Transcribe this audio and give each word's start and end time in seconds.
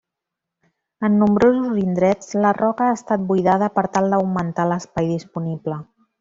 En 1.07 1.19
nombrosos 1.23 1.77
indrets 1.81 2.33
la 2.45 2.53
roca 2.61 2.87
ha 2.87 2.95
estat 3.01 3.27
buidada 3.33 3.69
per 3.77 3.85
tal 3.99 4.09
d'augmentar 4.15 4.67
l'espai 4.73 5.13
disponible. 5.13 5.81